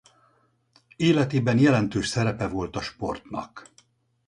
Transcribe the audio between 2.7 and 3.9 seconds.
a sportnak.